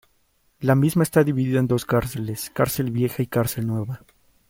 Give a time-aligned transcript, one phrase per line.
[0.59, 4.01] La misma está dividida en dos cárceles, cárcel vieja y cárcel nueva.